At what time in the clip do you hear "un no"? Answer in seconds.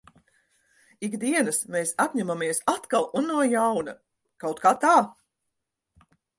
3.21-3.45